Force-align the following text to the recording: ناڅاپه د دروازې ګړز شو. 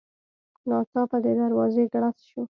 ناڅاپه 0.69 1.17
د 1.23 1.25
دروازې 1.39 1.83
ګړز 1.93 2.17
شو. 2.29 2.41